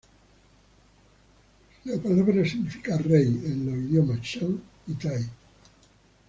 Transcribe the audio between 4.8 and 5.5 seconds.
y Tai.